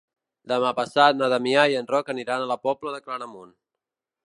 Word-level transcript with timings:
Demà 0.51 0.71
passat 0.79 1.19
na 1.19 1.27
Damià 1.33 1.67
i 1.73 1.77
en 1.81 1.91
Roc 1.93 2.11
aniran 2.15 2.45
a 2.45 2.49
la 2.55 2.59
Pobla 2.65 2.97
de 2.97 3.05
Claramunt. 3.07 3.57